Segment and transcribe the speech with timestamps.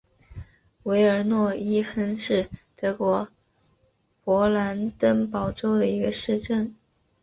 [0.81, 3.29] 韦尔诺伊亨是德国
[4.25, 6.73] 勃兰登堡州的一个市镇。